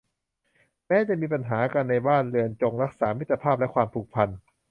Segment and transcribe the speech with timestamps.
[0.87, 4.29] แม้จะมีปัญหากันในบ้านเรือนจงรักษามิตรภาพและความผูกพัน